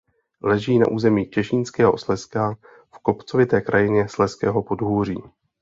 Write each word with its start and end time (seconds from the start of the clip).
Leží 0.43 0.79
na 0.79 0.87
území 0.91 1.25
Těšínského 1.25 1.97
Slezska 1.97 2.53
v 2.95 2.99
kopcovité 3.03 3.61
krajině 3.61 4.09
Slezského 4.09 4.63
podhůří. 4.63 5.17